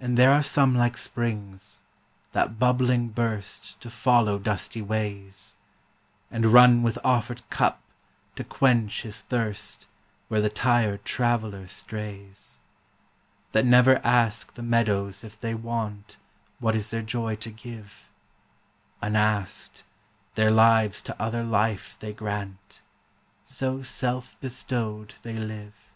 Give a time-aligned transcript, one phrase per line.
[0.00, 1.78] And there are some like springs,
[2.32, 5.54] that bubbling burst To follow dusty ways,
[6.32, 7.80] And run with offered cup
[8.34, 9.86] to quench his thirst
[10.26, 12.58] Where the tired traveller strays;
[13.52, 16.16] That never ask the meadows if they want
[16.58, 18.10] What is their joy to give;
[19.00, 19.84] Unasked,
[20.34, 22.82] their lives to other life they grant,
[23.46, 25.92] So self bestowed they live!